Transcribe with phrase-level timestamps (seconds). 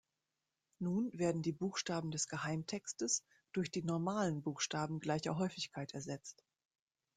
[0.79, 6.43] Nun werden die Buchstaben des Geheimtextes durch die "normalen" Buchstaben gleicher Häufigkeit ersetzt.